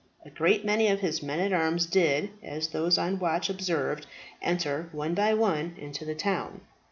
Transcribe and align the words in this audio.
A 0.25 0.31
great 0.31 0.65
many 0.65 0.87
of 0.87 1.01
his 1.01 1.21
men 1.21 1.39
at 1.39 1.53
arms 1.53 1.85
did, 1.85 2.31
as 2.41 2.69
those 2.69 2.97
on 2.97 3.11
the 3.11 3.19
watch 3.19 3.51
observed, 3.51 4.07
enter 4.41 4.89
one 4.91 5.13
by 5.13 5.35
one 5.35 5.75
into 5.77 6.05
the 6.05 6.15
town. 6.15 6.61